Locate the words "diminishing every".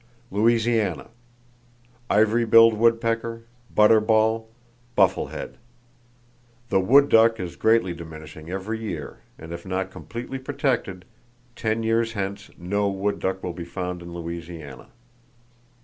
7.93-8.79